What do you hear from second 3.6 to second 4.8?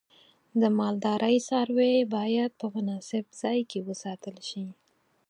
کې وساتل شي.